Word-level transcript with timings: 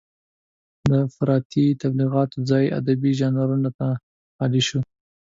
د 0.89 0.91
افراطي 1.07 1.65
تبليغاتو 1.81 2.37
ځای 2.49 2.65
ادبي 2.79 3.11
ژانرونو 3.19 3.69
ته 3.77 3.87
خالي 4.35 4.61
شو. 4.67 4.79